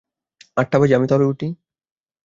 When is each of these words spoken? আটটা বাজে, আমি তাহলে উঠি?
আটটা 0.57 0.77
বাজে, 0.79 0.93
আমি 0.95 1.07
তাহলে 1.09 1.25
উঠি? 1.25 1.47